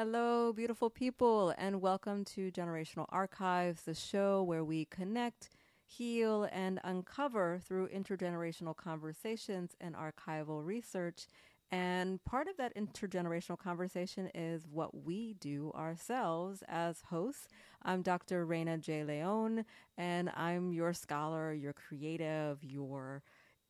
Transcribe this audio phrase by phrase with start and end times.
[0.00, 5.50] Hello, beautiful people, and welcome to Generational Archives, the show where we connect,
[5.84, 11.26] heal, and uncover through intergenerational conversations and archival research.
[11.72, 17.48] And part of that intergenerational conversation is what we do ourselves as hosts.
[17.82, 18.46] I'm Dr.
[18.46, 19.00] Raina J.
[19.00, 19.64] León,
[19.96, 23.24] and I'm your scholar, your creative, your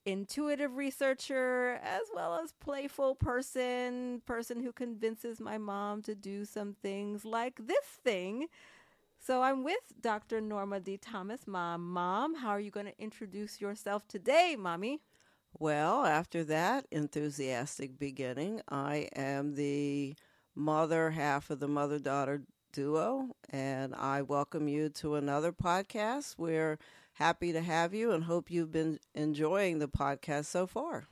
[0.08, 6.74] intuitive researcher as well as playful person, person who convinces my mom to do some
[6.82, 8.46] things like this thing.
[9.18, 10.40] So I'm with Dr.
[10.40, 10.96] Norma D.
[10.96, 11.92] Thomas, mom.
[11.92, 15.02] Mom, how are you going to introduce yourself today, mommy?
[15.58, 20.14] Well, after that enthusiastic beginning, I am the
[20.54, 26.78] mother half of the mother daughter duo, and I welcome you to another podcast where
[27.18, 31.08] happy to have you and hope you've been enjoying the podcast so far.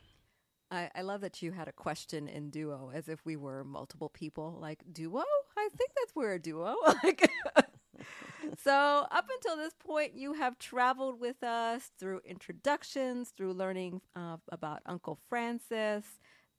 [0.71, 4.09] I, I love that you had a question in duo as if we were multiple
[4.09, 4.57] people.
[4.61, 5.25] Like, duo?
[5.59, 6.77] I think that's we're a duo.
[7.05, 7.29] like,
[8.63, 14.37] so, up until this point, you have traveled with us through introductions, through learning uh,
[14.53, 16.05] about Uncle Francis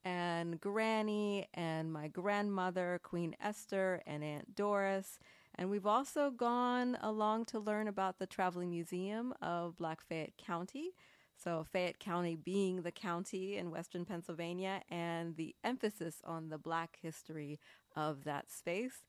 [0.04, 5.18] and Granny and my grandmother, Queen Esther, and Aunt Doris.
[5.58, 10.92] And we've also gone along to learn about the Traveling Museum of Black Fayette County.
[11.36, 16.98] So, Fayette County being the county in western Pennsylvania, and the emphasis on the black
[17.02, 17.58] history
[17.96, 19.02] of that space.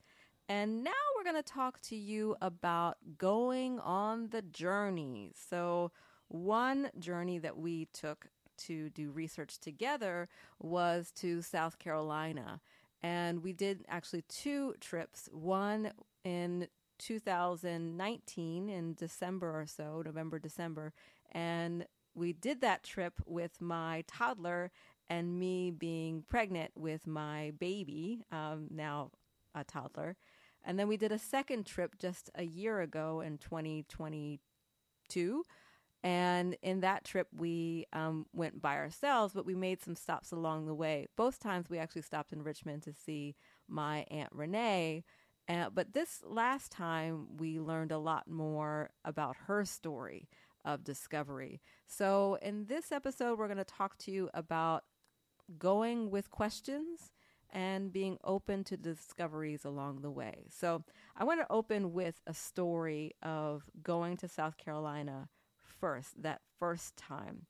[0.48, 5.32] And now we're going to talk to you about going on the journey.
[5.34, 5.92] So,
[6.26, 8.26] one journey that we took
[8.58, 10.28] to do research together
[10.58, 12.60] was to South Carolina.
[13.02, 15.28] And we did actually two trips.
[15.32, 15.92] One
[16.24, 16.68] in
[16.98, 20.92] 2019 in December or so, November, December.
[21.32, 24.70] And we did that trip with my toddler
[25.08, 29.10] and me being pregnant with my baby, um, now
[29.54, 30.16] a toddler.
[30.64, 35.44] And then we did a second trip just a year ago in 2022.
[36.02, 40.66] And in that trip, we um, went by ourselves, but we made some stops along
[40.66, 41.08] the way.
[41.16, 43.36] Both times we actually stopped in Richmond to see
[43.68, 45.04] my Aunt Renee.
[45.50, 50.28] Uh, but this last time, we learned a lot more about her story
[50.64, 51.60] of discovery.
[51.88, 54.84] So, in this episode, we're going to talk to you about
[55.58, 57.10] going with questions
[57.52, 60.46] and being open to discoveries along the way.
[60.50, 60.84] So,
[61.16, 65.30] I want to open with a story of going to South Carolina
[65.64, 67.46] first, that first time.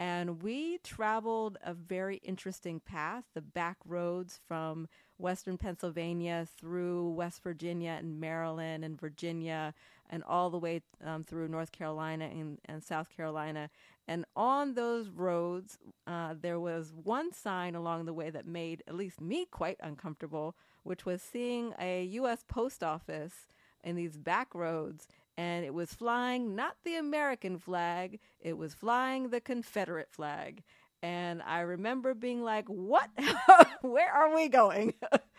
[0.00, 7.42] And we traveled a very interesting path, the back roads from Western Pennsylvania through West
[7.42, 9.74] Virginia and Maryland and Virginia
[10.10, 13.70] and all the way um, through North Carolina and, and, South Carolina.
[14.06, 18.94] And on those roads, uh, there was one sign along the way that made at
[18.94, 20.54] least me quite uncomfortable,
[20.84, 22.44] which was seeing a U.S.
[22.46, 23.48] post office
[23.82, 29.28] in these back roads and it was flying not the American flag, it was flying
[29.28, 30.62] the Confederate flag.
[31.02, 33.10] And I remember being like, what?
[33.82, 34.94] Where are we going?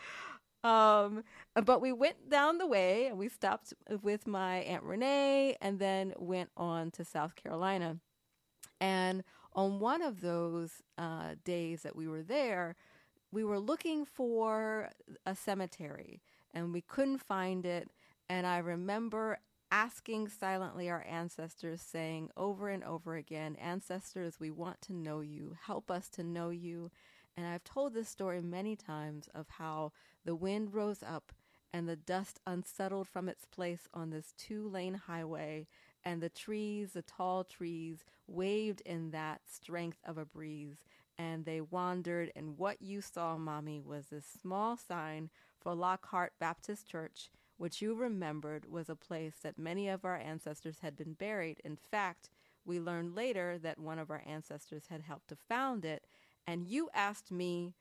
[0.63, 1.23] um,
[1.63, 6.13] but we went down the way and we stopped with my Aunt Renee and then
[6.17, 7.97] went on to South Carolina.
[8.79, 9.23] And
[9.53, 12.75] on one of those uh, days that we were there,
[13.31, 14.89] we were looking for
[15.25, 16.21] a cemetery
[16.53, 17.89] and we couldn't find it.
[18.29, 19.39] And I remember
[19.71, 25.55] asking silently our ancestors, saying over and over again, Ancestors, we want to know you.
[25.65, 26.91] Help us to know you.
[27.35, 29.91] And I've told this story many times of how
[30.25, 31.33] the wind rose up
[31.73, 35.67] and the dust unsettled from its place on this two lane highway,
[36.03, 40.85] and the trees, the tall trees, waved in that strength of a breeze.
[41.17, 45.29] And they wandered, and what you saw, Mommy, was this small sign
[45.59, 50.79] for Lockhart Baptist Church which you remembered was a place that many of our ancestors
[50.81, 51.59] had been buried.
[51.63, 52.29] In fact,
[52.65, 56.05] we learned later that one of our ancestors had helped to found it.
[56.45, 57.73] And you asked me,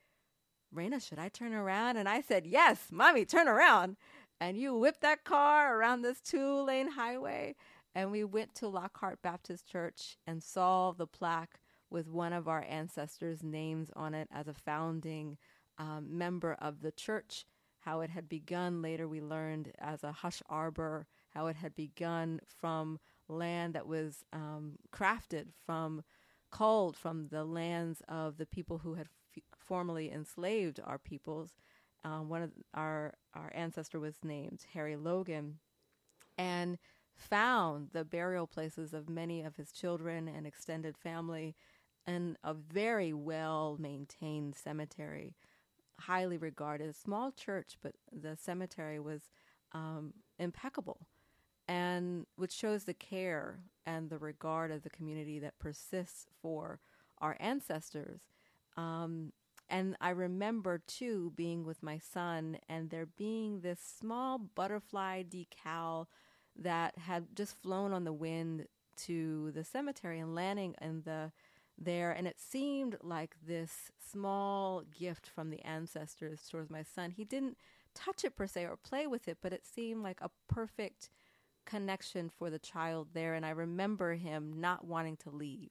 [0.75, 1.97] Raina, should I turn around?
[1.97, 3.97] And I said, Yes, mommy, turn around.
[4.41, 7.55] And you whipped that car around this two lane highway.
[7.95, 12.65] And we went to Lockhart Baptist Church and saw the plaque with one of our
[12.69, 15.39] ancestors' names on it as a founding
[15.79, 17.45] um, member of the church
[17.87, 22.41] how it had begun later we learned as a hush arbor, how it had begun
[22.61, 22.99] from
[23.29, 26.03] land that was um, crafted from,
[26.51, 29.07] culled from the lands of the people who had
[29.37, 31.53] f- formerly enslaved our peoples.
[32.05, 35.59] Um, one of our our ancestor was named Harry Logan,
[36.37, 36.79] and
[37.15, 41.55] found the burial places of many of his children and extended family
[42.07, 45.35] in a very well maintained cemetery
[45.99, 49.31] highly regarded, a small church, but the cemetery was
[49.73, 51.07] um, impeccable,
[51.69, 56.81] and which shows the care and the regard of the community that persists for
[57.19, 58.21] our ancestors.
[58.77, 59.33] Um,
[59.69, 66.07] and I remember too being with my son and there being this small butterfly decal
[66.55, 68.67] that had just flown on the wind
[68.97, 71.33] to the cemetery and landing in the
[71.79, 77.11] there and it seemed like this small gift from the ancestors towards my son.
[77.11, 77.59] He didn't
[77.95, 81.11] touch it per se or play with it, but it seemed like a perfect
[81.65, 85.71] connection for the child there and I remember him not wanting to leave.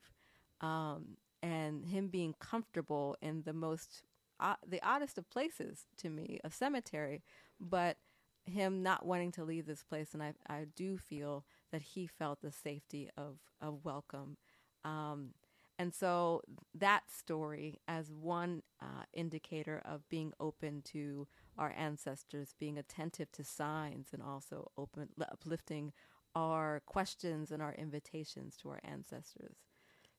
[0.61, 4.01] Um, and him being comfortable in the most
[4.39, 7.23] uh, the oddest of places to me, a cemetery,
[7.59, 7.97] but
[8.45, 12.41] him not wanting to leave this place, and I I do feel that he felt
[12.41, 14.37] the safety of of welcome,
[14.83, 15.29] um,
[15.77, 16.41] and so
[16.73, 21.27] that story as one uh, indicator of being open to
[21.57, 25.91] our ancestors, being attentive to signs, and also open uplifting
[26.35, 29.57] our questions and our invitations to our ancestors.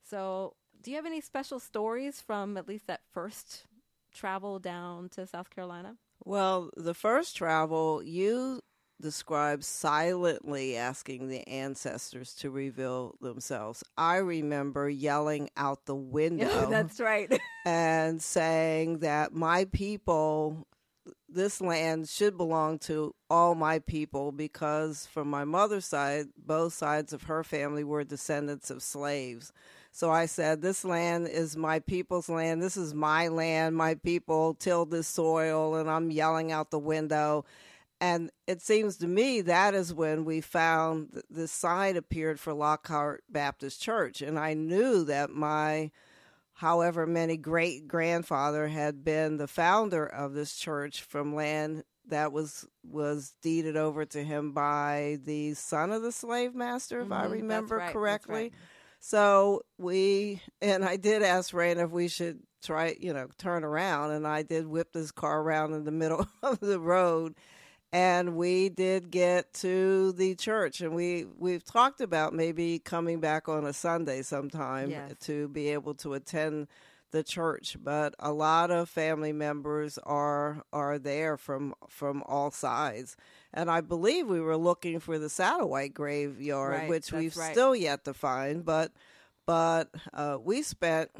[0.02, 3.64] So, do you have any special stories from at least that first
[4.14, 5.96] travel down to South Carolina?
[6.24, 8.60] Well, the first travel, you
[9.00, 13.84] described silently asking the ancestors to reveal themselves.
[13.96, 16.70] I remember yelling out the window.
[16.70, 17.30] That's right.
[17.66, 20.66] and saying that my people,
[21.28, 27.12] this land should belong to all my people because from my mother's side, both sides
[27.12, 29.52] of her family were descendants of slaves.
[29.96, 32.62] So I said, This land is my people's land.
[32.62, 33.74] This is my land.
[33.74, 37.46] My people tilled this soil, and I'm yelling out the window.
[38.00, 43.24] And it seems to me that is when we found the sign appeared for Lockhart
[43.28, 44.20] Baptist Church.
[44.20, 45.90] And I knew that my
[46.54, 52.66] however many great grandfather had been the founder of this church from land that was
[52.84, 57.24] was deeded over to him by the son of the slave master, if mm-hmm, I
[57.26, 58.52] remember right, correctly.
[58.98, 64.10] So we, and I did ask Rain if we should try, you know, turn around.
[64.12, 67.34] And I did whip this car around in the middle of the road.
[67.96, 70.82] And we did get to the church.
[70.82, 75.14] And we, we've talked about maybe coming back on a Sunday sometime yes.
[75.20, 76.68] to be able to attend
[77.10, 83.16] the church, but a lot of family members are are there from from all sides.
[83.54, 87.52] And I believe we were looking for the Satterwhite graveyard, right, which we've right.
[87.52, 88.62] still yet to find.
[88.62, 88.92] But
[89.46, 91.10] but uh, we spent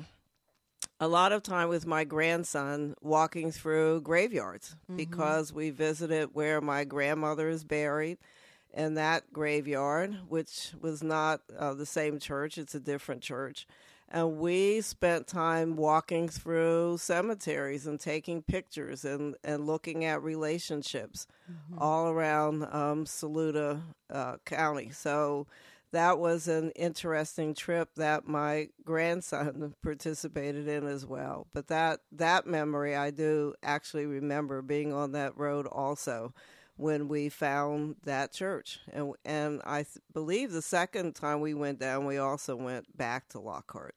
[1.01, 4.97] a lot of time with my grandson walking through graveyards mm-hmm.
[4.97, 8.19] because we visited where my grandmother is buried
[8.73, 13.67] in that graveyard, which was not uh, the same church; it's a different church
[14.09, 21.27] and we spent time walking through cemeteries and taking pictures and, and looking at relationships
[21.51, 21.83] mm-hmm.
[21.83, 24.91] all around um, Saluda uh, County.
[24.91, 25.47] So
[25.93, 31.47] that was an interesting trip that my grandson participated in as well.
[31.53, 36.35] But that that memory I do actually remember being on that road also
[36.77, 38.81] when we found that church.
[38.93, 43.29] And, and I th- believe the second time we went down, we also went back
[43.31, 43.95] to Lockhart.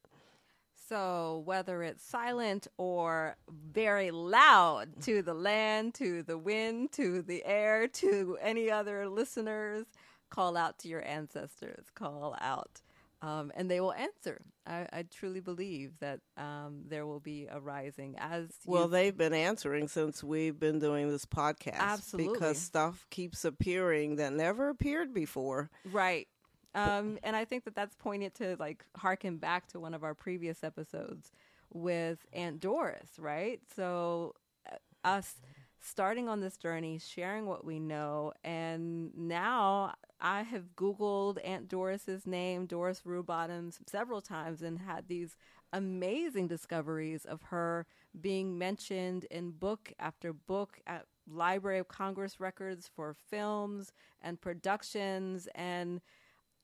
[0.87, 3.35] So, whether it's silent or
[3.71, 9.85] very loud to the land, to the wind, to the air, to any other listeners,
[10.29, 12.81] call out to your ancestors, call out.
[13.21, 14.39] Um, and they will answer.
[14.65, 18.87] I, I truly believe that um, there will be a rising as well.
[18.87, 24.31] They've been answering since we've been doing this podcast, absolutely, because stuff keeps appearing that
[24.31, 25.69] never appeared before.
[25.91, 26.29] Right.
[26.75, 30.13] Um, and I think that that's pointed to like harken back to one of our
[30.13, 31.31] previous episodes
[31.73, 33.59] with Aunt Doris, right?
[33.75, 34.35] So
[34.71, 35.35] uh, us
[35.81, 42.27] starting on this journey, sharing what we know, and now I have Googled Aunt Doris's
[42.27, 45.37] name, Doris Rue-Bottoms, several times and had these
[45.71, 47.85] amazing discoveries of her
[48.19, 55.47] being mentioned in book after book at Library of Congress records for films and productions.
[55.53, 56.01] And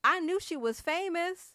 [0.03, 1.53] I knew she was famous,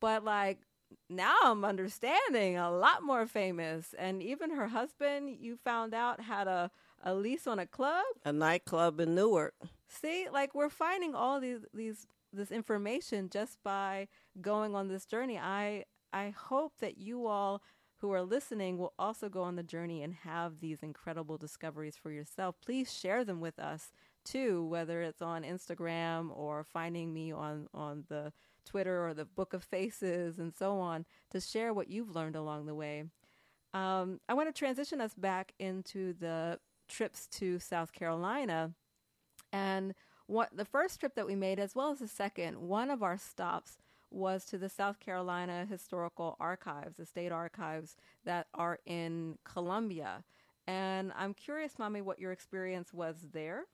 [0.00, 0.60] but like
[1.08, 3.94] now I'm understanding a lot more famous.
[3.98, 6.70] And even her husband, you found out, had a,
[7.02, 9.54] a lease on a club, a nightclub in Newark.
[9.88, 14.08] See, like we're finding all these these this information just by
[14.40, 15.38] going on this journey.
[15.38, 17.62] I I hope that you all
[18.00, 22.10] who are listening will also go on the journey and have these incredible discoveries for
[22.10, 22.56] yourself.
[22.64, 23.92] Please share them with us
[24.24, 28.32] too, whether it's on Instagram or finding me on, on the
[28.64, 32.66] Twitter or the Book of Faces and so on, to share what you've learned along
[32.66, 33.04] the way.
[33.72, 38.72] Um, I want to transition us back into the trips to South Carolina.
[39.52, 39.94] And
[40.26, 43.18] what the first trip that we made, as well as the second, one of our
[43.18, 43.78] stops
[44.10, 50.24] was to the South Carolina Historical Archives, the state archives that are in Columbia.
[50.66, 53.66] And I'm curious, Mommy, what your experience was there.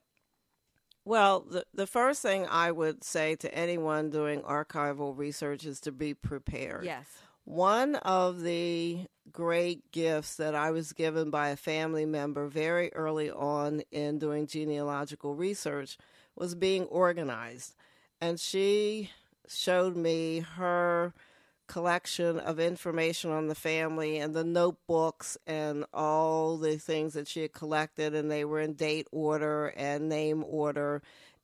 [1.06, 5.92] Well, the, the first thing I would say to anyone doing archival research is to
[5.92, 6.84] be prepared.
[6.84, 7.06] Yes.
[7.44, 13.30] One of the great gifts that I was given by a family member very early
[13.30, 15.96] on in doing genealogical research
[16.34, 17.76] was being organized.
[18.20, 19.10] And she
[19.46, 21.14] showed me her
[21.66, 27.42] collection of information on the family and the notebooks and all the things that she
[27.42, 31.02] had collected, and they were in date order and name order.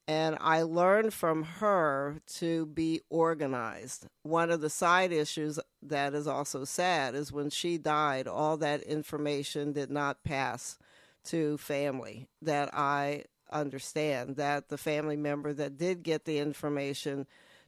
[0.09, 4.07] And I learned from her to be organized.
[4.25, 8.83] One of the side issues that is also sad is when she died, all that
[8.83, 10.77] information did not pass
[11.25, 14.37] to family that I understand.
[14.37, 17.27] That the family member that did get the information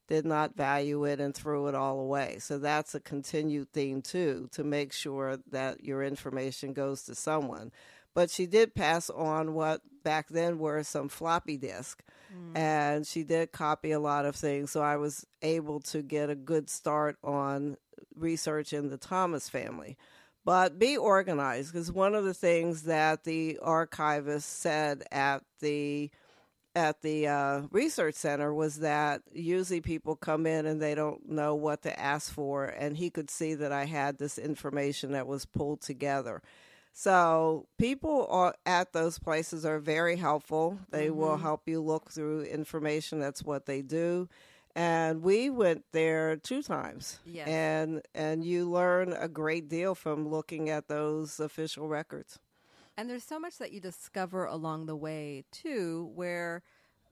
[0.09, 2.37] did not value it and threw it all away.
[2.39, 7.73] So that's a continued theme too to make sure that your information goes to someone.
[8.15, 12.57] But she did pass on what back then were some floppy disk, mm.
[12.57, 14.71] and she did copy a lot of things.
[14.71, 17.77] So I was able to get a good start on
[18.15, 19.97] research in the Thomas family.
[20.45, 26.11] But be organized because one of the things that the archivist said at the
[26.75, 31.55] at the uh, research center was that usually people come in and they don't know
[31.55, 35.47] what to ask for, and he could see that I had this information that was
[35.47, 36.43] pulled together.
[36.93, 40.79] So people at those places are very helpful.
[40.91, 41.19] They mm-hmm.
[41.19, 43.19] will help you look through information.
[43.19, 44.29] That's what they do.
[44.77, 47.21] And we went there two times.
[47.25, 47.49] Yes.
[47.49, 52.39] And and you learn a great deal from looking at those official records.
[52.97, 56.63] And there's so much that you discover along the way, too, where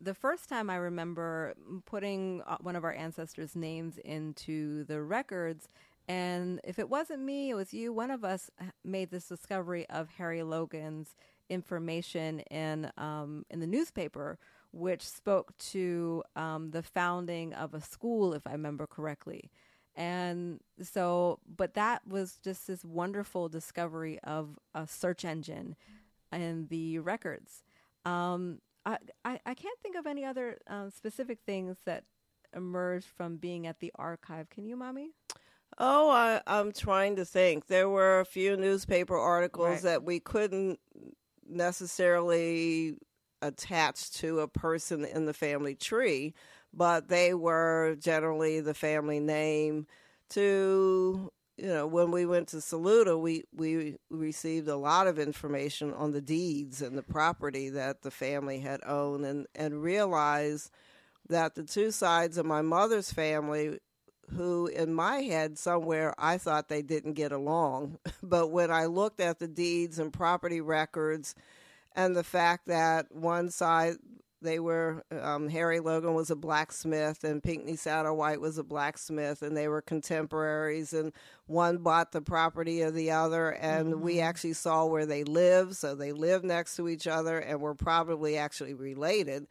[0.00, 1.54] the first time I remember
[1.86, 5.68] putting uh, one of our ancestors' names into the records,
[6.08, 8.50] and if it wasn't me, it was you, one of us
[8.84, 11.14] made this discovery of Harry Logan's
[11.48, 14.38] information in, um, in the newspaper,
[14.72, 19.50] which spoke to um, the founding of a school, if I remember correctly.
[19.94, 25.76] And so, but that was just this wonderful discovery of a search engine
[26.30, 27.62] and the records.
[28.04, 32.04] Um, I, I, I, can't think of any other um, specific things that
[32.56, 34.50] emerged from being at the archive.
[34.50, 35.10] Can you, Mommy?
[35.78, 37.66] Oh, I, I'm trying to think.
[37.66, 39.82] There were a few newspaper articles right.
[39.82, 40.80] that we couldn't
[41.48, 42.96] necessarily
[43.40, 46.34] attach to a person in the family tree,
[46.74, 49.86] but they were generally the family name
[50.30, 55.92] to you know when we went to Saluda we we received a lot of information
[55.92, 60.70] on the deeds and the property that the family had owned and and realized
[61.28, 63.78] that the two sides of my mother's family
[64.30, 69.20] who in my head somewhere I thought they didn't get along but when I looked
[69.20, 71.34] at the deeds and property records
[71.94, 73.96] and the fact that one side
[74.42, 79.56] they were um, Harry Logan was a blacksmith and Pinckney Satterwhite was a blacksmith, and
[79.56, 80.92] they were contemporaries.
[80.92, 81.12] And
[81.46, 84.02] one bought the property of the other, and mm-hmm.
[84.02, 85.76] we actually saw where they lived.
[85.76, 89.46] So they lived next to each other and were probably actually related.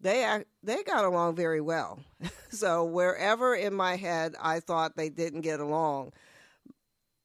[0.00, 2.00] They they got along very well.
[2.50, 6.12] so wherever in my head I thought they didn't get along,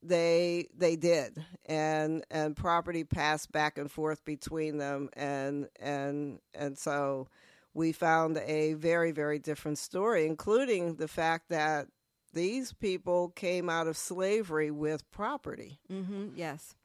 [0.02, 1.44] they they did.
[1.66, 7.28] And and property passed back and forth between them and and and so
[7.74, 11.88] we found a very very different story including the fact that
[12.34, 15.80] these people came out of slavery with property.
[15.92, 16.76] Mm-hmm, yes.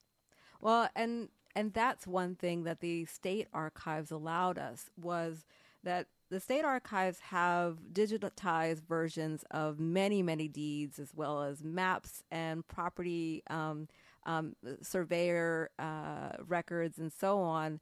[0.61, 5.44] Well and and that's one thing that the state archives allowed us was
[5.85, 12.25] that the state archives have digitized versions of many, many deeds, as well as maps
[12.29, 13.87] and property um,
[14.26, 17.79] um, surveyor uh, records and so on.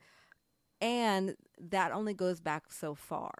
[0.82, 1.34] And
[1.70, 3.32] that only goes back so far.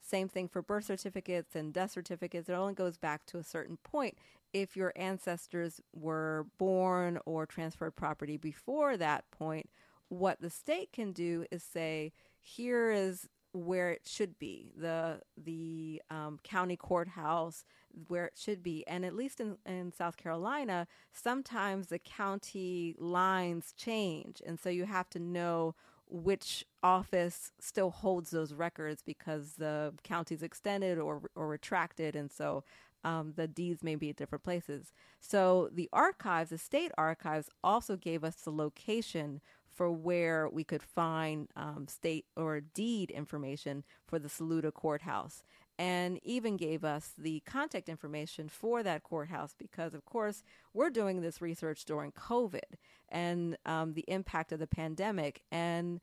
[0.00, 2.48] Same thing for birth certificates and death certificates.
[2.48, 4.18] It only goes back to a certain point.
[4.52, 9.68] If your ancestors were born or transferred property before that point,
[10.10, 16.02] what the state can do is say, here is where it should be the the
[16.10, 17.64] um, county courthouse
[18.08, 18.84] where it should be.
[18.88, 24.42] And at least in, in south carolina sometimes the county lines change.
[24.44, 25.76] And so you have to know
[26.08, 32.16] which office still holds those records because the county's extended or or retracted.
[32.16, 32.64] And so
[33.04, 34.92] um, the deeds may be at different places.
[35.20, 39.40] So the archives, the state archives, also gave us the location
[39.74, 45.42] for where we could find um, state or deed information for the Saluda courthouse
[45.78, 51.20] and even gave us the contact information for that courthouse because, of course, we're doing
[51.20, 52.60] this research during COVID
[53.08, 55.42] and um, the impact of the pandemic.
[55.50, 56.00] And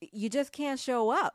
[0.00, 1.34] you just can't show up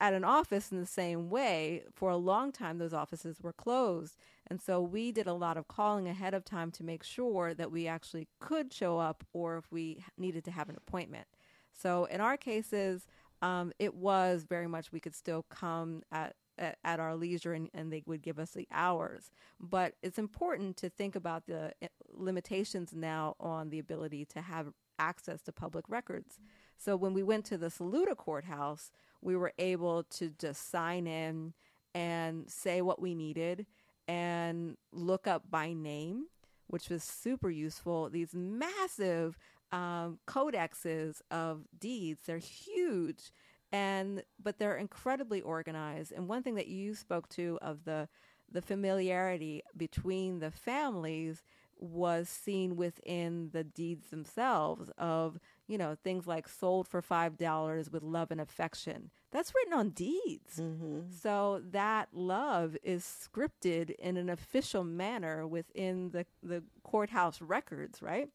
[0.00, 1.84] at an office in the same way.
[1.94, 4.16] For a long time, those offices were closed.
[4.46, 7.70] And so we did a lot of calling ahead of time to make sure that
[7.70, 11.26] we actually could show up or if we needed to have an appointment.
[11.72, 13.06] So in our cases,
[13.42, 17.92] um, it was very much we could still come at at, our leisure and, and
[17.92, 19.30] they would give us the hours.
[19.60, 24.68] But it's important to think about the eh, limitations now on the ability to have
[24.98, 26.38] access to public records.
[26.76, 28.90] So when we went to the Saluda courthouse,
[29.20, 31.54] we were able to just sign in
[31.94, 33.66] and say what we needed
[34.06, 36.26] and look up by name,
[36.66, 38.10] which was super useful.
[38.10, 39.38] These massive
[39.72, 43.30] um, codexes of deeds, they're huge
[43.74, 46.12] and but they're incredibly organized.
[46.12, 48.08] And one thing that you spoke to of the
[48.50, 51.42] the familiarity between the families
[51.76, 57.90] was seen within the deeds themselves of you know things like sold for five dollars
[57.90, 61.00] with love and affection that's written on deeds mm-hmm.
[61.10, 68.28] so that love is scripted in an official manner within the the courthouse records right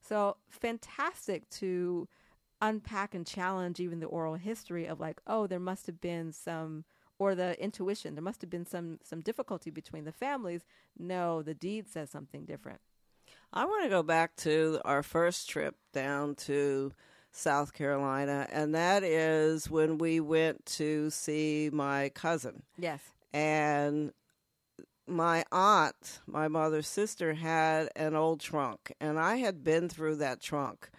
[0.00, 2.08] so fantastic to
[2.60, 6.84] unpack and challenge even the oral history of like, oh, there must have been some
[7.18, 10.66] or the intuition, there must have been some some difficulty between the families.
[10.98, 12.80] No, the deed says something different.
[13.52, 16.92] I want to go back to our first trip down to
[17.32, 22.62] South Carolina, and that is when we went to see my cousin.
[22.78, 23.00] Yes.
[23.32, 24.12] And
[25.06, 30.40] my aunt, my mother's sister, had an old trunk, and I had been through that
[30.40, 30.90] trunk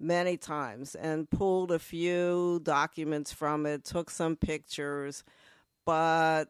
[0.00, 5.22] many times and pulled a few documents from it, took some pictures,
[5.86, 6.46] but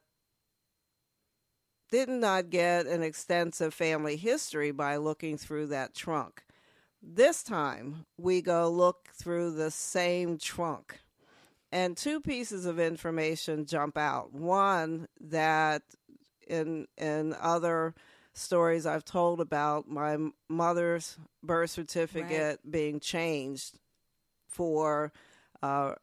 [1.93, 6.43] did not get an extensive family history by looking through that trunk.
[7.03, 11.01] This time, we go look through the same trunk,
[11.71, 14.33] and two pieces of information jump out.
[14.33, 15.83] One that
[16.49, 17.95] in in other
[18.33, 20.17] stories I've told about my
[20.49, 22.73] mother's birth certificate right.
[22.73, 23.79] being changed
[24.49, 25.13] for
[25.63, 25.97] uh,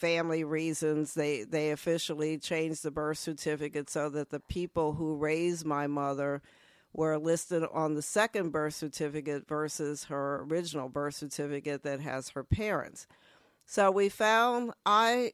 [0.00, 1.14] family reasons.
[1.14, 6.42] They they officially changed the birth certificate so that the people who raised my mother
[6.92, 12.42] were listed on the second birth certificate versus her original birth certificate that has her
[12.42, 13.06] parents.
[13.66, 15.32] So we found I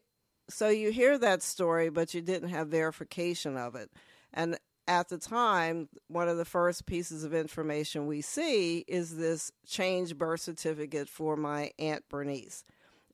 [0.48, 3.90] so you hear that story but you didn't have verification of it.
[4.34, 9.50] And at the time, one of the first pieces of information we see is this
[9.66, 12.64] changed birth certificate for my Aunt Bernice.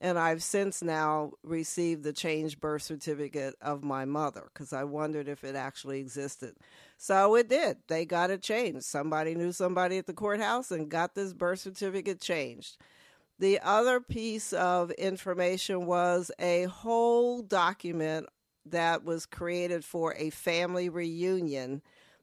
[0.03, 5.29] And I've since now received the changed birth certificate of my mother because I wondered
[5.29, 6.57] if it actually existed.
[6.99, 7.77] So it did.
[7.87, 8.83] They got it changed.
[8.83, 12.79] Somebody knew somebody at the courthouse and got this birth certificate changed.
[13.39, 18.27] The other piece of information was a whole document
[18.67, 21.81] that was created for a family reunion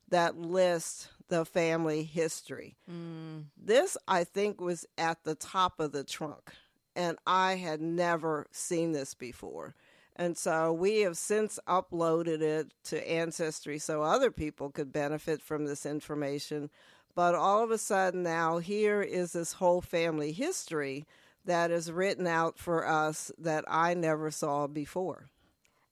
[0.09, 2.75] that lists the family history.
[2.91, 3.45] Mm.
[3.57, 6.51] This, I think, was at the top of the trunk,
[6.95, 9.75] and I had never seen this before.
[10.15, 15.65] And so we have since uploaded it to Ancestry so other people could benefit from
[15.65, 16.69] this information.
[17.15, 21.05] But all of a sudden, now here is this whole family history
[21.45, 25.29] that is written out for us that I never saw before.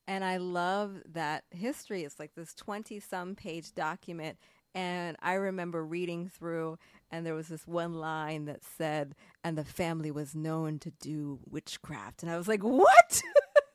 [0.07, 2.03] And I love that history.
[2.03, 4.38] It's like this 20 some page document.
[4.73, 6.77] And I remember reading through,
[7.12, 11.39] and there was this one line that said, and the family was known to do
[11.50, 12.22] witchcraft.
[12.22, 13.22] And I was like, what?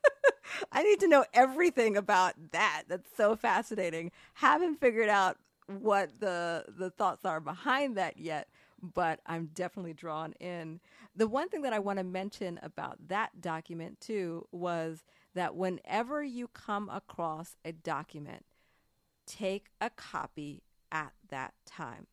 [0.72, 2.84] I need to know everything about that.
[2.88, 4.10] That's so fascinating.
[4.34, 8.48] Haven't figured out what the the thoughts are behind that yet,
[8.82, 10.80] but I'm definitely drawn in.
[11.14, 16.22] The one thing that I want to mention about that document too was that whenever
[16.22, 18.44] you come across a document,
[19.26, 22.06] take a copy at that time.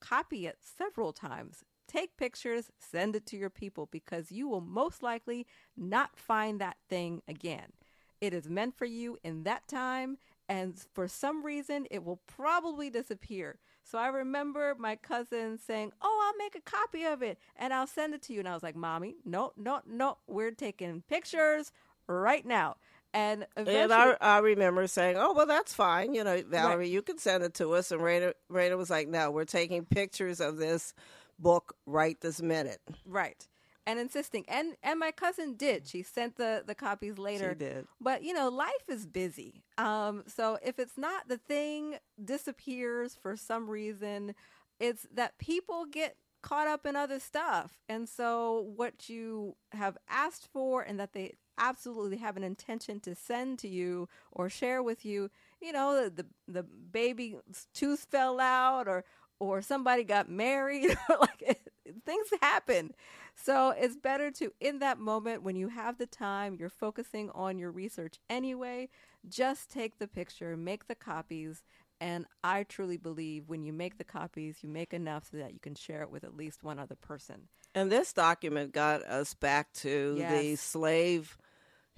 [0.00, 1.64] Copy it several times.
[1.86, 6.76] Take pictures, send it to your people because you will most likely not find that
[6.88, 7.72] thing again.
[8.20, 12.90] It is meant for you in that time, and for some reason, it will probably
[12.90, 13.58] disappear.
[13.82, 17.86] So I remember my cousin saying, Oh, I'll make a copy of it and I'll
[17.86, 18.40] send it to you.
[18.40, 21.72] And I was like, Mommy, no, no, no, we're taking pictures
[22.06, 22.76] right now.
[23.12, 26.14] And And I, I remember saying, "Oh, well, that's fine.
[26.14, 29.30] You know, Valerie, you can send it to us." And Raina, Raina was like, "No,
[29.30, 30.94] we're taking pictures of this
[31.38, 33.48] book right this minute." right,
[33.84, 35.88] and insisting, and and my cousin did.
[35.88, 37.50] She sent the the copies later.
[37.50, 37.86] She did.
[38.00, 39.64] But you know, life is busy.
[39.76, 44.36] Um, so if it's not the thing disappears for some reason,
[44.78, 47.78] it's that people get caught up in other stuff.
[47.88, 53.14] And so what you have asked for and that they absolutely have an intention to
[53.14, 57.36] send to you or share with you, you know, the the baby's
[57.74, 59.04] tooth fell out or
[59.38, 61.60] or somebody got married or like it,
[62.04, 62.92] things happen.
[63.34, 67.58] So it's better to in that moment when you have the time, you're focusing on
[67.58, 68.88] your research anyway,
[69.28, 71.62] just take the picture, make the copies,
[72.00, 75.60] and I truly believe when you make the copies, you make enough so that you
[75.60, 77.48] can share it with at least one other person.
[77.74, 81.38] And this document got us back to the slave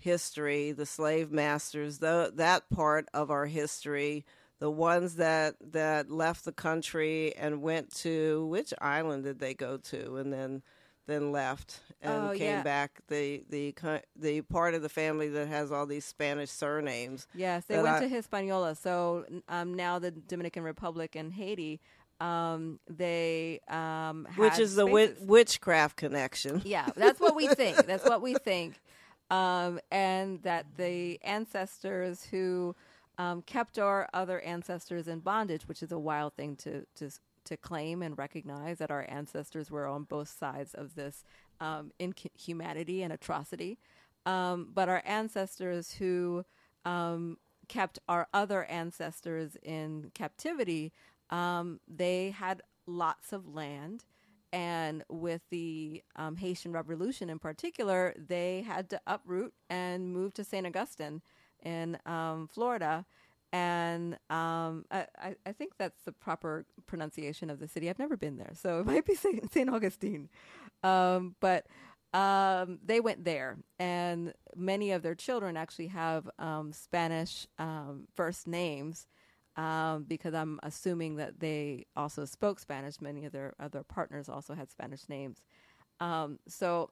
[0.03, 4.25] history, the slave masters, the, that part of our history,
[4.59, 9.77] the ones that, that left the country and went to which island did they go
[9.79, 10.62] to and then
[11.09, 12.62] then left and Oh, came yeah.
[12.62, 13.75] back the the
[14.15, 17.27] the part of the family that has all these Spanish surnames.
[17.35, 18.77] Yes, they went I- to Hispaniola.
[18.77, 21.81] So um, now the Dominican Republic and Haiti,
[22.21, 25.27] um, they um, Which is the wit- spaces.
[25.29, 26.62] witchcraft connection.
[26.65, 27.77] Yeah, that's what we think.
[27.87, 28.81] That's what we think.
[29.33, 32.77] Um, and that the ancestors who
[33.16, 37.11] um, kept our other ancestors in bondage, which is a wild thing to, to,
[37.47, 41.25] to claim and recognize that our ancestors were on both sides of this
[41.61, 43.79] um, inhumanity and atrocity.
[44.27, 46.45] Um, but our ancestors who
[46.85, 50.92] um, kept our other ancestors in captivity,
[51.31, 54.05] um, they had lots of land
[54.53, 60.45] and with the um, Haitian Revolution in particular, they had to uproot and move to
[60.45, 60.67] St.
[60.67, 61.23] Augustine
[61.62, 63.07] in um, Florida.
[63.55, 65.07] And um, I,
[65.47, 67.91] I- think that's the proper pronunciation of the city.
[67.91, 69.15] I've never been there, so it might be.
[69.15, 69.69] St.
[69.71, 70.29] Augustine.
[70.83, 71.67] Um, but
[72.15, 78.47] um, they went there, and many of their children actually have um, Spanish um, first
[78.47, 79.07] names
[79.57, 83.01] um, because I'm assuming that they also spoke Spanish.
[83.01, 85.43] Many of their other partners also had Spanish names.
[86.01, 86.91] Um, so,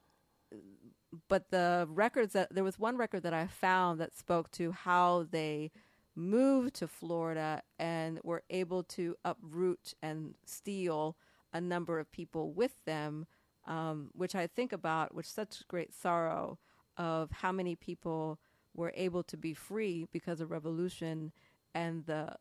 [1.28, 5.26] but the records that there was one record that I found that spoke to how
[5.30, 5.70] they
[6.14, 11.16] moved to Florida and were able to uproot and steal
[11.52, 13.26] a number of people with them,
[13.66, 16.58] um, which I think about with such great sorrow
[16.96, 18.38] of how many people
[18.74, 21.32] were able to be free because of revolution
[21.74, 22.34] and the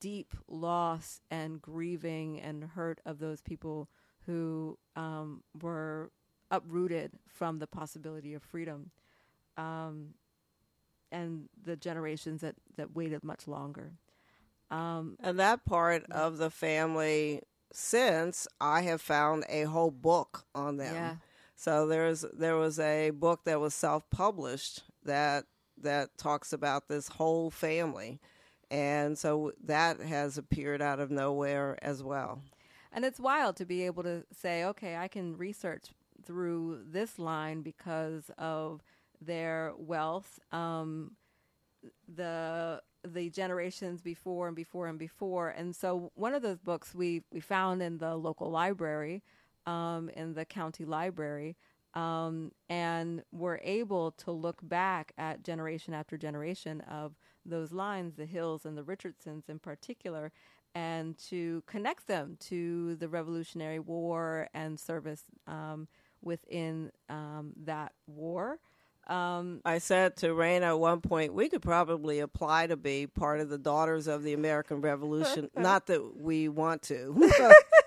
[0.00, 3.88] deep loss and grieving and hurt of those people
[4.26, 6.10] who um, were
[6.50, 8.90] uprooted from the possibility of freedom
[9.56, 10.14] um,
[11.10, 13.92] and the generations that, that waited much longer.
[14.70, 20.76] Um, And that part of the family, since I have found a whole book on
[20.76, 20.94] them.
[20.94, 21.14] Yeah.
[21.56, 25.44] So there's there was a book that was self published that
[25.82, 28.20] that talks about this whole family,
[28.70, 32.42] and so that has appeared out of nowhere as well.
[32.92, 35.84] And it's wild to be able to say, okay, I can research
[36.24, 38.82] through this line because of
[39.20, 41.12] their wealth, um,
[42.12, 45.50] the the generations before and before and before.
[45.50, 49.22] And so one of those books we we found in the local library,
[49.66, 51.56] um, in the county library,
[51.94, 57.14] um, and we're able to look back at generation after generation of
[57.48, 60.32] those lines, the Hills and the Richardsons in particular,
[60.74, 65.88] and to connect them to the Revolutionary War and service um,
[66.22, 68.58] within um, that war.
[69.08, 73.40] Um, I said to Raina at one point, we could probably apply to be part
[73.40, 75.48] of the Daughters of the American Revolution.
[75.56, 77.14] Not that we want to,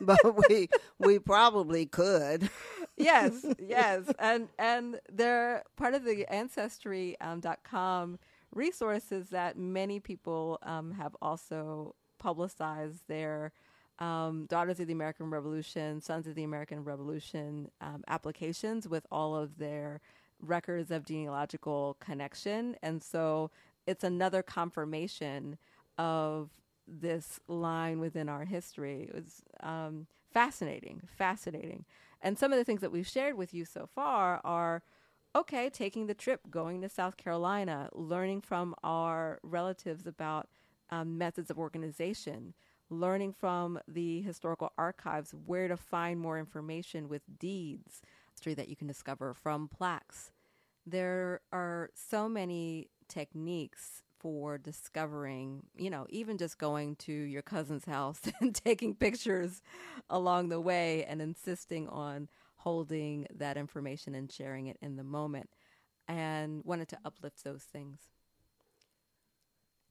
[0.02, 2.50] but, but we we probably could.
[2.98, 8.18] yes, yes, and and they're part of the ancestry.com dot com
[8.54, 13.52] resources that many people um, have also publicized their
[14.00, 19.36] um, Daughters of the American Revolution, Sons of the American Revolution um, applications with all
[19.36, 20.02] of their
[20.42, 23.52] records of genealogical connection, and so
[23.86, 25.58] it's another confirmation
[25.98, 26.50] of
[26.88, 29.04] this line within our history.
[29.10, 31.86] It was um, fascinating, fascinating.
[32.22, 34.84] And some of the things that we've shared with you so far are
[35.36, 40.48] okay, taking the trip, going to South Carolina, learning from our relatives about
[40.90, 42.54] um, methods of organization,
[42.90, 48.76] learning from the historical archives where to find more information with deeds history that you
[48.76, 50.32] can discover from plaques.
[50.86, 57.86] There are so many techniques for discovering, you know, even just going to your cousin's
[57.86, 59.62] house and taking pictures
[60.10, 62.30] along the way and insisting on
[62.64, 65.50] holding that information and sharing it in the moment
[66.08, 68.00] and wanted to uplift those things.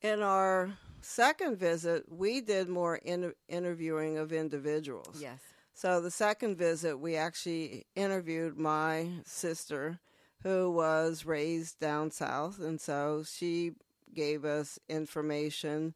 [0.03, 5.19] In our second visit, we did more in- interviewing of individuals.
[5.21, 5.41] Yes.
[5.75, 9.99] So the second visit, we actually interviewed my sister,
[10.43, 13.73] who was raised down south, and so she
[14.15, 15.95] gave us information,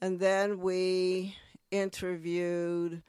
[0.00, 1.36] and then we
[1.70, 3.02] interviewed.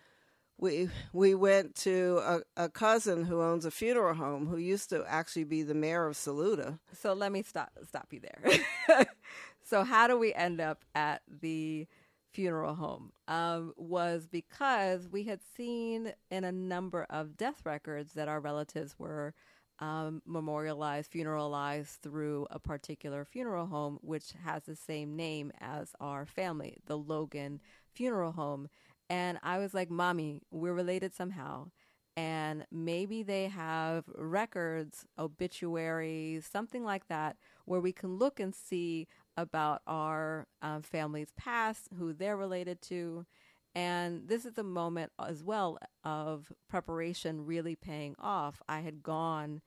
[0.63, 5.03] We we went to a, a cousin who owns a funeral home who used to
[5.09, 6.79] actually be the mayor of Saluda.
[6.93, 9.05] So let me stop stop you there.
[9.65, 11.85] so how do we end up at the
[12.31, 13.11] funeral home?
[13.27, 18.95] Um, was because we had seen in a number of death records that our relatives
[18.97, 19.33] were
[19.79, 26.25] um, memorialized, funeralized through a particular funeral home, which has the same name as our
[26.25, 27.59] family, the Logan
[27.91, 28.69] Funeral Home.
[29.09, 31.69] And I was like, Mommy, we're related somehow.
[32.15, 39.07] And maybe they have records, obituaries, something like that, where we can look and see
[39.35, 43.25] about our um, family's past, who they're related to.
[43.75, 48.61] And this is a moment as well of preparation really paying off.
[48.69, 49.61] I had gone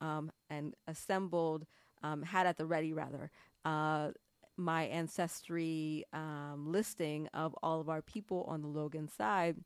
[0.00, 1.66] um, and assembled,
[2.02, 3.30] um, had at the ready rather,
[3.64, 4.12] uh,
[4.56, 9.56] my ancestry um, listing of all of our people on the Logan side.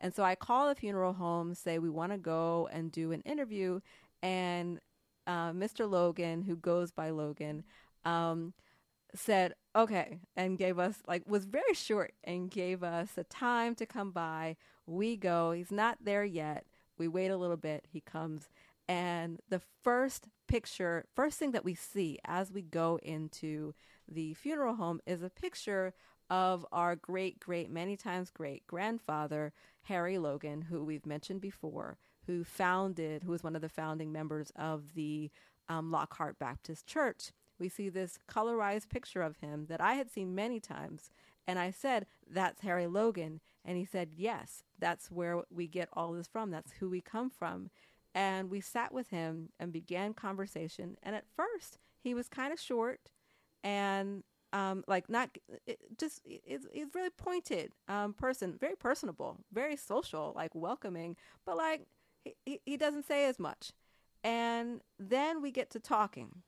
[0.00, 3.20] And so I call the funeral home, say we want to go and do an
[3.22, 3.80] interview.
[4.22, 4.80] And
[5.26, 5.88] uh, Mr.
[5.88, 7.64] Logan, who goes by Logan,
[8.04, 8.54] um,
[9.14, 13.86] said okay and gave us like was very short and gave us a time to
[13.86, 16.64] come by we go he's not there yet
[16.98, 18.48] we wait a little bit he comes
[18.88, 23.74] and the first picture first thing that we see as we go into
[24.10, 25.94] the funeral home is a picture
[26.28, 29.52] of our great great many times great grandfather
[29.84, 31.96] harry logan who we've mentioned before
[32.26, 35.30] who founded who was one of the founding members of the
[35.68, 40.34] um, lockhart baptist church we see this colorized picture of him that I had seen
[40.34, 41.10] many times.
[41.46, 43.40] And I said, That's Harry Logan.
[43.64, 46.50] And he said, Yes, that's where we get all this from.
[46.50, 47.70] That's who we come from.
[48.14, 50.96] And we sat with him and began conversation.
[51.02, 53.10] And at first, he was kind of short
[53.62, 55.30] and um, like not
[55.66, 61.86] it, just he's really pointed um, person, very personable, very social, like welcoming, but like
[62.44, 63.72] he, he doesn't say as much.
[64.22, 66.42] And then we get to talking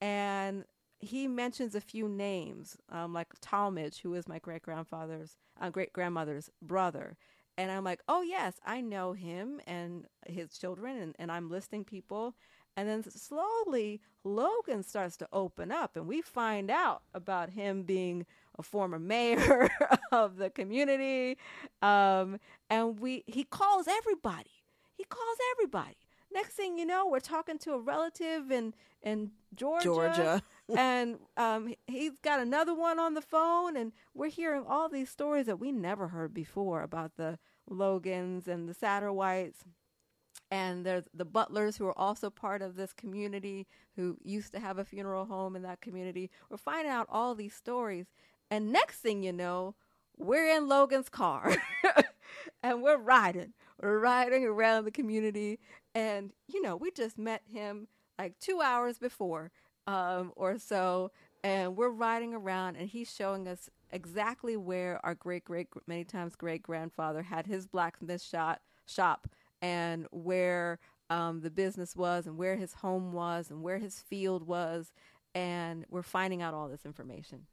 [0.00, 0.64] and
[0.98, 5.92] he mentions a few names, um, like Talmage, who is my great grandfather's, uh, great
[5.92, 7.16] grandmother's brother.
[7.58, 11.84] And I'm like, oh, yes, I know him and his children, and, and I'm listing
[11.84, 12.34] people.
[12.76, 18.26] And then slowly, Logan starts to open up, and we find out about him being
[18.58, 19.70] a former mayor
[20.12, 21.38] of the community.
[21.80, 24.50] Um, and we he calls everybody.
[24.94, 25.96] He calls everybody.
[26.32, 29.84] Next thing you know, we're talking to a relative in in Georgia.
[29.84, 30.42] Georgia.
[30.76, 35.46] and um, he's got another one on the phone, and we're hearing all these stories
[35.46, 37.38] that we never heard before about the
[37.70, 39.62] Logans and the Satterwhites.
[40.50, 44.78] And there's the Butlers who are also part of this community who used to have
[44.78, 46.30] a funeral home in that community.
[46.50, 48.06] We're finding out all these stories.
[48.50, 49.74] And next thing you know,
[50.16, 51.56] we're in Logan's car
[52.62, 53.54] and we're riding.
[53.82, 55.58] We're riding around the community.
[55.94, 59.50] And, you know, we just met him like two hours before
[59.86, 61.10] um, or so,
[61.44, 66.34] and we're riding around, and he's showing us exactly where our great great many times
[66.34, 69.28] great grandfather had his blacksmith shop shop,
[69.62, 70.78] and where
[71.10, 74.92] um, the business was, and where his home was, and where his field was,
[75.34, 77.46] and we're finding out all this information.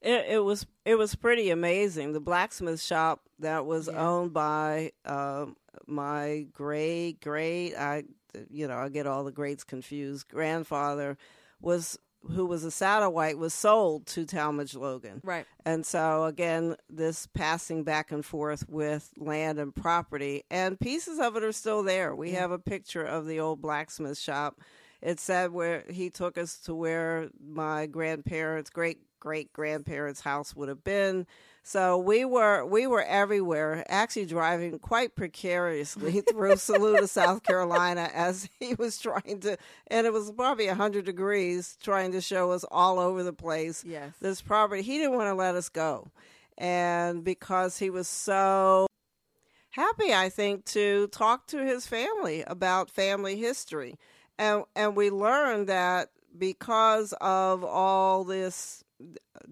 [0.00, 2.12] It, it was it was pretty amazing.
[2.12, 4.06] The blacksmith shop that was yeah.
[4.06, 8.04] owned by um, my great great I
[8.50, 10.28] you know, I get all the greats confused.
[10.28, 11.16] Grandfather
[11.60, 11.98] was
[12.30, 15.20] who was a Satterwhite was sold to Talmage Logan.
[15.22, 15.46] Right.
[15.64, 21.36] And so again, this passing back and forth with land and property and pieces of
[21.36, 22.14] it are still there.
[22.14, 22.40] We yeah.
[22.40, 24.60] have a picture of the old blacksmith shop.
[25.04, 30.68] It said where he took us to where my grandparents, great great grandparents' house would
[30.68, 31.26] have been.
[31.62, 38.48] So we were we were everywhere, actually driving quite precariously through Saluda, South Carolina, as
[38.58, 42.98] he was trying to, and it was probably hundred degrees, trying to show us all
[42.98, 43.84] over the place.
[43.86, 44.80] Yes, this property.
[44.80, 46.10] He didn't want to let us go,
[46.56, 48.86] and because he was so
[49.70, 53.98] happy, I think, to talk to his family about family history,
[54.38, 58.84] and and we learned that because of all this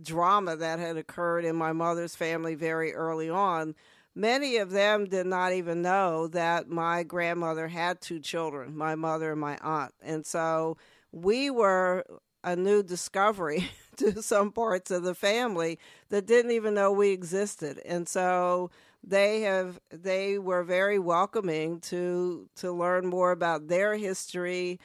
[0.00, 3.74] drama that had occurred in my mother's family very early on,
[4.14, 9.32] many of them did not even know that my grandmother had two children, my mother
[9.32, 9.92] and my aunt.
[10.02, 10.76] And so
[11.12, 12.04] we were
[12.44, 17.80] a new discovery to some parts of the family that didn't even know we existed.
[17.84, 18.70] And so
[19.04, 24.78] they have they were very welcoming to to learn more about their history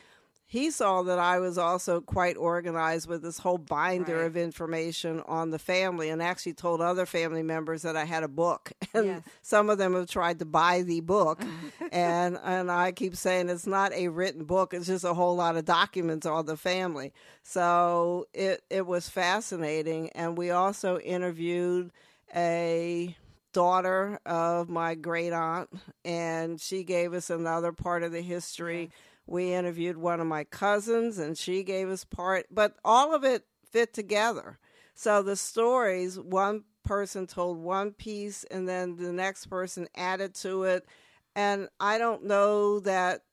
[0.49, 4.25] he saw that I was also quite organized with this whole binder Right.
[4.27, 8.29] of information on the family and actually told other family members that I had a
[8.29, 8.71] book.
[8.93, 9.23] And Yes.
[9.41, 11.41] some of them have tried to buy the book.
[11.91, 15.57] and and I keep saying it's not a written book, it's just a whole lot
[15.57, 17.11] of documents on the family.
[17.43, 21.91] So it it was fascinating and we also interviewed
[22.33, 23.17] a
[23.57, 25.67] daughter of my great aunt
[26.05, 28.91] and she gave us another part of the history.
[29.25, 33.45] We interviewed one of my cousins and she gave us part but all of it
[33.71, 34.59] fit together.
[34.93, 40.61] So the stories one person told one piece and then the next person added to
[40.65, 40.85] it.
[41.35, 43.23] And i don't know that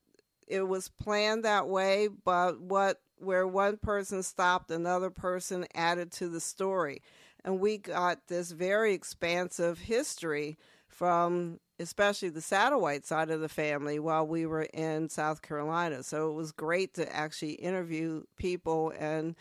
[0.49, 6.29] it was planned that way but what where one person stopped another person added to
[6.31, 7.03] the story
[7.45, 10.57] and we got this very expansive history
[10.89, 16.05] from especially the Satterwhite side of the family while we were in South Carolina.
[16.05, 19.35] So it was great to actually interview people and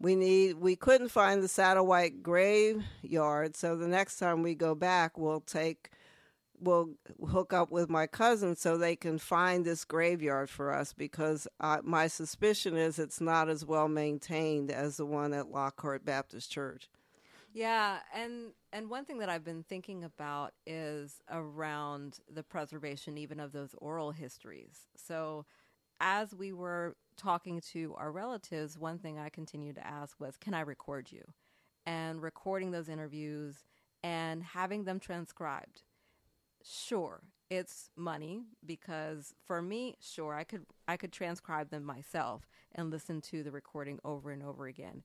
[0.00, 5.16] we need we couldn't find the Satterwhite graveyard, so the next time we go back
[5.16, 5.90] we'll take
[6.60, 6.90] we'll
[7.30, 11.78] hook up with my cousin so they can find this graveyard for us because uh,
[11.82, 16.88] my suspicion is it's not as well maintained as the one at Lockhart Baptist Church.
[17.54, 23.40] Yeah, and and one thing that I've been thinking about is around the preservation even
[23.40, 24.88] of those oral histories.
[24.96, 25.46] So
[26.00, 30.54] as we were talking to our relatives, one thing I continued to ask was, "Can
[30.54, 31.24] I record you?"
[31.86, 33.64] And recording those interviews
[34.04, 35.82] and having them transcribed.
[36.62, 42.90] Sure, it's money because for me, sure, I could I could transcribe them myself and
[42.90, 45.02] listen to the recording over and over again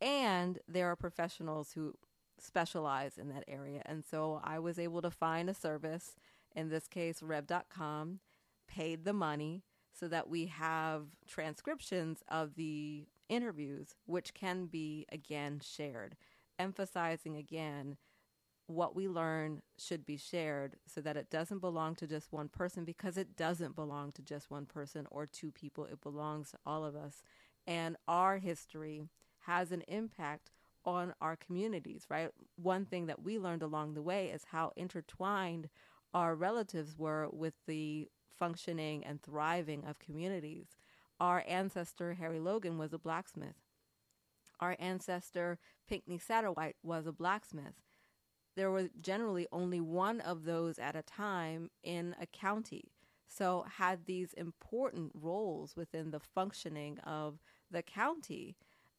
[0.00, 1.94] and there are professionals who
[2.38, 3.82] specialize in that area.
[3.86, 6.16] And so I was able to find a service,
[6.54, 8.20] in this case, rev.com,
[8.68, 15.60] paid the money so that we have transcriptions of the interviews, which can be again
[15.64, 16.16] shared,
[16.58, 17.96] emphasizing again
[18.66, 22.84] what we learn should be shared so that it doesn't belong to just one person
[22.84, 25.84] because it doesn't belong to just one person or two people.
[25.84, 27.22] It belongs to all of us.
[27.66, 29.08] And our history
[29.46, 30.50] has an impact
[30.84, 32.30] on our communities, right?
[32.56, 35.68] One thing that we learned along the way is how intertwined
[36.14, 40.76] our relatives were with the functioning and thriving of communities.
[41.18, 43.56] Our ancestor, Harry Logan, was a blacksmith.
[44.60, 47.82] Our ancestor, Pinckney Satterwhite, was a blacksmith.
[48.54, 52.92] There was generally only one of those at a time in a county.
[53.28, 58.56] So, had these important roles within the functioning of the county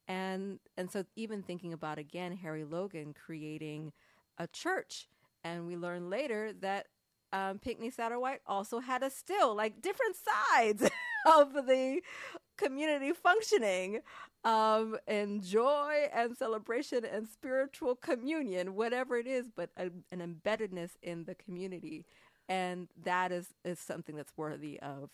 [0.07, 3.91] and and so even thinking about again Harry Logan creating
[4.37, 5.07] a church,
[5.43, 6.87] and we learn later that
[7.33, 10.89] um, Pinckney Satterwhite also had a still like different sides
[11.25, 12.01] of the
[12.57, 14.01] community functioning
[14.43, 20.91] um, and joy and celebration and spiritual communion, whatever it is, but a, an embeddedness
[21.01, 22.05] in the community,
[22.49, 25.09] and that is is something that's worthy of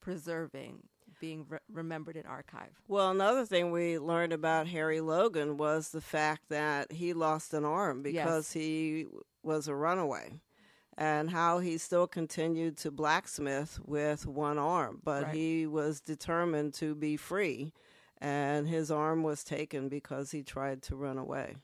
[0.00, 0.82] preserving,
[1.20, 2.70] being re- remembered in archive.
[2.88, 7.64] Well, another thing we learned about Harry Logan was the fact that he lost an
[7.64, 8.52] arm because Yes.
[8.52, 9.06] he
[9.42, 10.40] was a runaway.
[10.98, 15.34] And how he still continued to blacksmith with one arm, but Right.
[15.34, 17.74] he was determined to be free,
[18.18, 21.56] and his arm was taken because he tried to run away.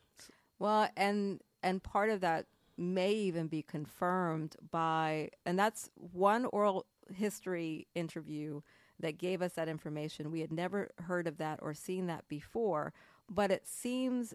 [0.58, 6.84] Well, and and part of that may even be confirmed by and that's one oral
[7.14, 8.60] history interview
[9.02, 10.30] that gave us that information.
[10.30, 12.94] We had never heard of that or seen that before,
[13.28, 14.32] but it seems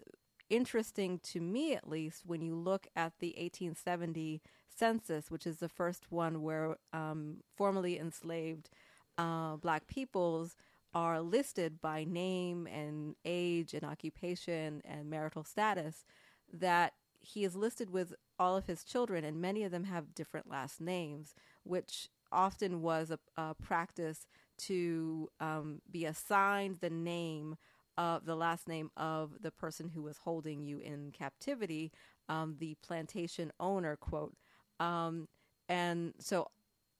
[0.48, 4.40] interesting to me at least when you look at the 1870
[4.74, 8.70] census, which is the first one where um, formerly enslaved
[9.16, 10.56] uh, black peoples
[10.94, 16.04] are listed by name and age and occupation and marital status,
[16.52, 20.48] that he is listed with all of his children, and many of them have different
[20.48, 24.26] last names, which often was a, a practice
[24.58, 27.56] to um, be assigned the name
[27.96, 31.90] of the last name of the person who was holding you in captivity,
[32.28, 34.36] um, the plantation owner, quote.
[34.78, 35.26] Um,
[35.68, 36.48] and so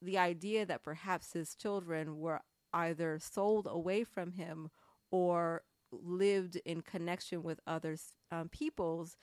[0.03, 2.41] the idea that perhaps his children were
[2.73, 4.71] either sold away from him
[5.11, 7.97] or lived in connection with other
[8.31, 9.17] um, peoples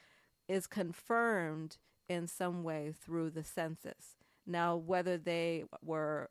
[0.47, 1.77] is confirmed
[2.07, 4.15] in some way through the census.
[4.47, 6.29] Now, whether they were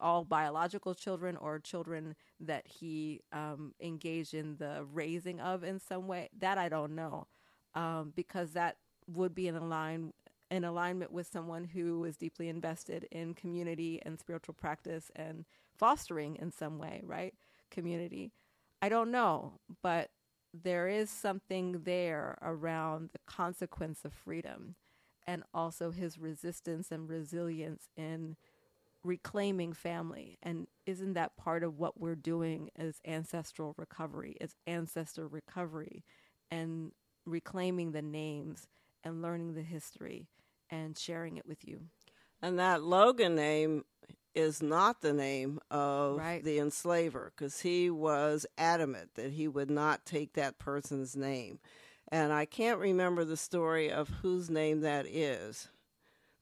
[0.00, 6.06] all biological children or children that he um, engaged in the raising of in some
[6.06, 7.26] way, that I don't know,
[7.74, 10.12] um, because that would be in align
[10.50, 15.44] in alignment with someone who is deeply invested in community and spiritual practice and
[15.76, 17.34] fostering in some way, right?
[17.70, 18.30] Community.
[18.80, 20.10] I don't know, but
[20.52, 24.76] there is something there around the consequence of freedom
[25.26, 28.36] and also his resistance and resilience in
[29.04, 30.38] reclaiming family.
[30.42, 34.36] And isn't that part of what we're doing as ancestral recovery?
[34.40, 36.04] Is ancestor recovery
[36.50, 36.92] and
[37.26, 38.66] reclaiming the names
[39.04, 40.28] and learning the history
[40.70, 41.80] and sharing it with you.
[42.42, 43.84] And that Logan name
[44.34, 46.42] is not the name of Right.
[46.42, 51.60] the enslaver because he was adamant that he would not take that person's name.
[52.08, 55.68] And I can't remember the story of whose name that is.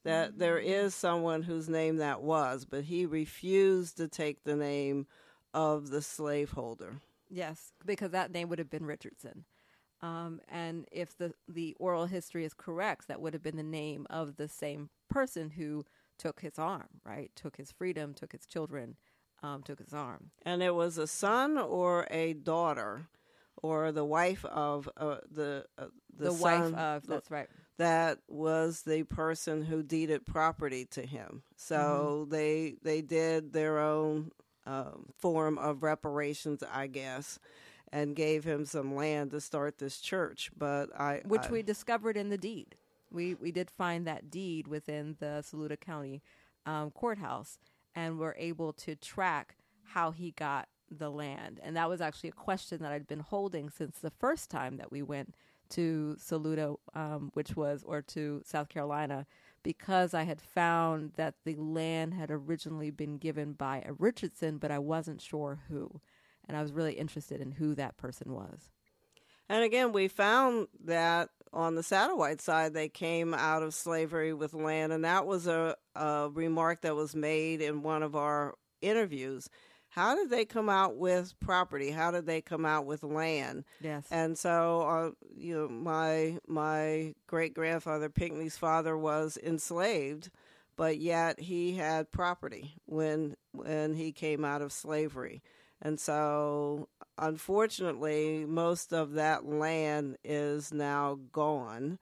[0.03, 5.07] That there is someone whose name that was, but he refused to take the name
[5.53, 6.95] of the slaveholder.
[7.29, 9.45] Yes, because that name would have been Richardson.
[10.01, 14.05] Um, and if the, the oral history is correct, that would have been the name
[14.09, 15.85] of the same person who
[16.17, 17.31] took his arm, right?
[17.35, 18.97] Took his freedom, took his children,
[19.41, 20.31] um, took his arm.
[20.43, 23.07] And it was a son or a daughter
[23.61, 25.85] or the wife of uh, the uh,
[26.17, 27.49] The, son, wife of, the- that's right.
[27.77, 31.43] That was the person who deeded property to him.
[31.55, 32.29] So Mm-hmm.
[32.29, 34.31] they they did their own
[34.65, 37.39] um, form of reparations, I guess,
[37.91, 40.51] and gave him some land to start this church.
[40.57, 42.75] But I, Which I- we discovered in the deed.
[43.11, 46.21] We, we did find that deed within the Saluda County
[46.65, 47.59] um, courthouse
[47.95, 49.55] and were able to track
[49.93, 51.59] how he got the land.
[51.63, 54.91] And that was actually a question that I'd been holding since the first time that
[54.91, 55.35] we went
[55.73, 59.25] to Saluda, um, which was, or to South Carolina,
[59.61, 64.71] because I had found that the land had originally been given by a Richardson, but
[64.71, 66.01] I wasn't sure who.
[66.47, 68.69] And I was really interested in who that person was.
[69.49, 74.53] And again, we found that on the Satterwhite side, they came out of slavery with
[74.53, 79.49] land, and that was a, a remark that was made in one of our interviews.
[79.93, 81.91] How did they come out with property?
[81.91, 83.63] How did they come out with land?
[83.79, 84.07] Yes.
[84.09, 90.31] And so, uh, you know, my my great grandfather Pinckney's father was enslaved,
[90.75, 95.43] but yet he had property when when he came out of slavery.
[95.79, 96.87] And so,
[97.19, 101.99] unfortunately, most of that land is now gone,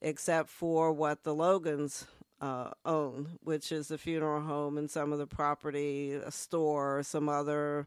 [0.00, 2.06] except for what the Logans
[2.40, 7.28] uh, own, which is the funeral home and some of the property, a store, some
[7.28, 7.86] other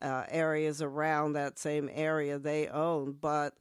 [0.00, 3.12] uh, areas around that same area they own.
[3.20, 3.54] But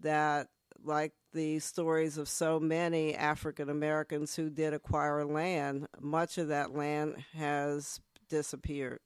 [0.00, 0.48] that,
[0.84, 6.74] like the stories of so many African Americans who did acquire land, much of that
[6.74, 9.00] land has disappeared.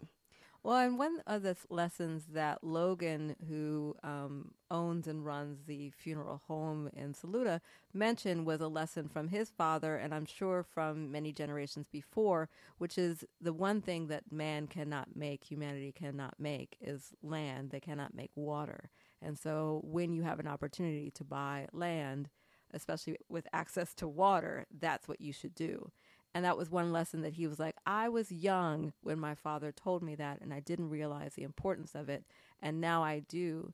[0.65, 6.41] Well, and one of the lessons that Logan, who um, owns and runs the funeral
[6.49, 7.61] home in Saluda,
[7.93, 12.49] mentioned was a lesson from his father, and I'm sure from many generations before,
[12.79, 17.69] which is the one thing that man cannot make, humanity cannot make, is land.
[17.69, 18.89] They cannot make water.
[19.21, 22.31] And so when you have an opportunity to buy land,
[22.73, 25.91] especially with access to water, that's what you should do.
[26.35, 29.71] And that was one lesson that he was like, I was young when my father
[29.71, 32.25] told me that, and I didn't realize the importance of it.
[32.61, 33.73] And now I do.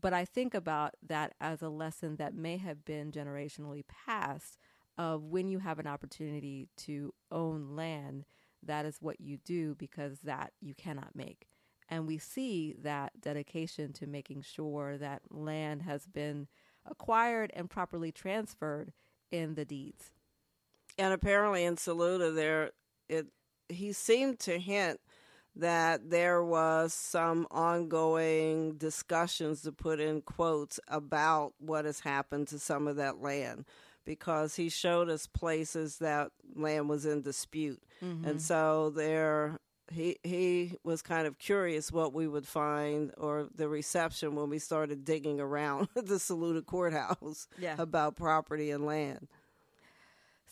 [0.00, 4.56] But I think about that as a lesson that may have been generationally passed
[4.96, 8.24] of when you have an opportunity to own land,
[8.62, 11.48] that is what you do because that you cannot make.
[11.88, 16.48] And we see that dedication to making sure that land has been
[16.86, 18.92] acquired and properly transferred
[19.30, 20.10] in the deeds.
[20.98, 22.70] And apparently in Saluda there
[23.08, 23.26] it
[23.68, 25.00] he seemed to hint
[25.54, 32.58] that there was some ongoing discussions to put in quotes about what has happened to
[32.58, 33.64] some of that land
[34.04, 37.82] because he showed us places that land was in dispute.
[38.00, 38.38] And mm-hmm.
[38.38, 39.58] so there
[39.92, 44.58] he he was kind of curious what we would find or the reception when we
[44.58, 47.76] started digging around the Saluda courthouse Yeah.
[47.78, 49.28] about property and land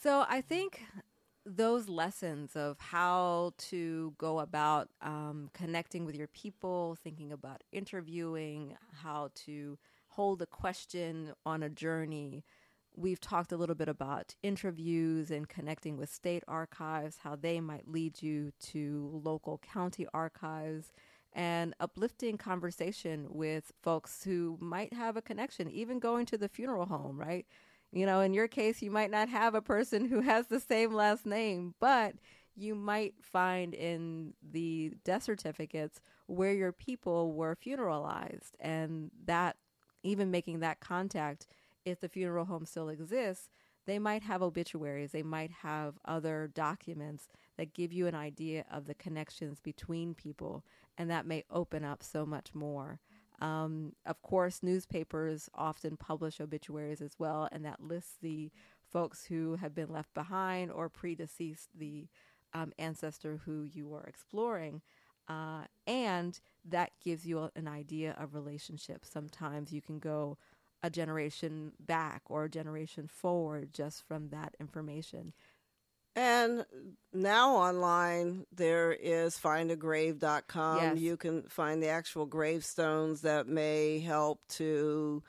[0.03, 0.83] So I think
[1.45, 8.77] those lessons of how to go about um, connecting with your people, thinking about interviewing,
[9.03, 9.79] how to
[10.09, 12.45] hold a question on a journey.
[12.97, 17.87] We've talked a little bit about interviews and connecting with state archives, how they might
[17.87, 20.95] lead you to local county archives,
[21.35, 26.87] and uplifting conversation with folks who might have a connection, even going to the funeral
[26.87, 27.47] home, right?
[27.93, 30.93] You know, in your case, you might not have a person who has the same
[30.93, 32.15] last name, but
[32.57, 38.53] you might find in the death certificates where your people were funeralized.
[38.61, 39.57] And that
[40.03, 41.47] even making that contact
[41.85, 43.49] if the funeral home still exists
[43.87, 45.13] they might have obituaries.
[45.13, 50.65] They might have other documents that give you an idea of the connections between people
[50.97, 53.01] and that may open up so much more
[53.41, 58.51] um, of course newspapers often publish obituaries as well and that lists the
[58.91, 62.09] folks who have been left behind or predeceased the
[62.53, 64.83] um, ancestor who you are exploring.
[65.29, 69.09] Uh, and that gives you an idea of relationships.
[69.11, 70.37] Sometimes you can go
[70.83, 75.33] a generation back or a generation forward just from that information.
[76.21, 76.67] And
[77.15, 80.77] now online, there is findagrave.com.
[80.77, 80.99] Yes.
[80.99, 85.23] You can find the actual gravestones that may help to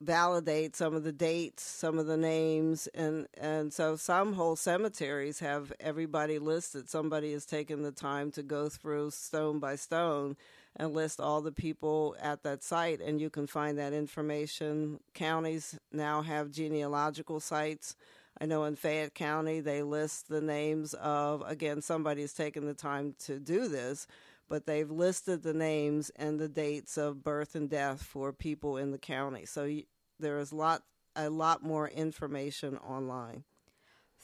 [0.00, 5.40] validate some of the dates, some of the names, and and so some whole cemeteries
[5.40, 6.88] have everybody listed.
[6.88, 10.38] Somebody has taken the time to go through stone by stone
[10.74, 15.00] and list all the people at that site, and you can find that information.
[15.12, 17.94] Counties now have genealogical sites.
[18.42, 23.14] I know in Fayette County they list the names of again somebody's taken the time
[23.20, 24.08] to do this
[24.52, 28.90] but they've listed the names and the dates of birth and death for people in
[28.90, 29.46] the county.
[29.46, 29.78] So
[30.20, 30.82] there is lot
[31.16, 33.44] a lot more information online.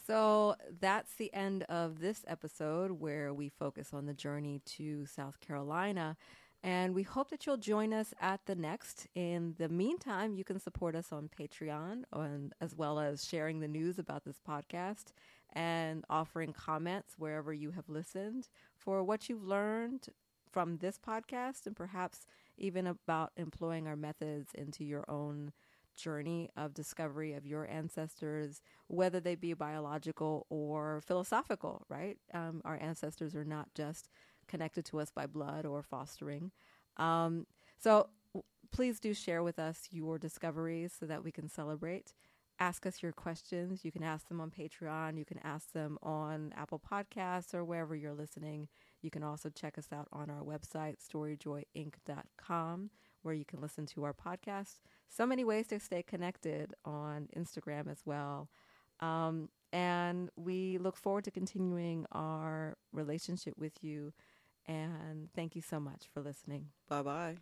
[0.07, 5.41] So that's the end of this episode where we focus on the journey to South
[5.41, 6.19] Carolina.
[6.63, 9.07] And we hope that you'll join us at the next.
[9.15, 13.69] In the meantime, you can support us on Patreon and as well as sharing the
[13.69, 15.13] news about this podcast
[15.53, 20.09] and offering comments wherever you have listened for what you've learned
[20.51, 25.53] from this podcast and perhaps even about employing our methods into your own
[25.95, 32.19] journey of discovery of your ancestors, whether they be biological or philosophical, right?
[32.33, 34.09] Um, our ancestors are not just
[34.49, 36.51] connected to us by blood or fostering.
[36.97, 37.47] Um,
[37.79, 42.15] so w- please do share with us your discoveries so that we can celebrate.
[42.61, 43.85] Ask us your questions.
[43.85, 45.17] You can ask them on Patreon.
[45.17, 48.67] You can ask them on Apple Podcasts or wherever you're listening.
[49.01, 52.91] You can also check us out on our website, storyjoyinc.com,
[53.23, 54.81] where you can listen to our podcast.
[55.09, 58.49] So many ways to stay connected on Instagram as well.
[58.99, 64.13] Um, and we look forward to continuing our relationship with you.
[64.69, 66.69] And thank you so much for listening.
[66.89, 67.39] Bye bye.